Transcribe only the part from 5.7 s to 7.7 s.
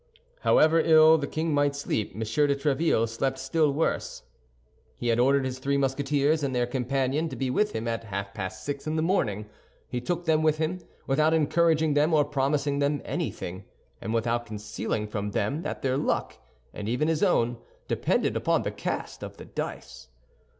Musketeers and their companion to be